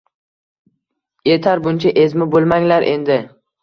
[1.33, 3.25] Yetar, buncha ezma bo’lmanglar endi.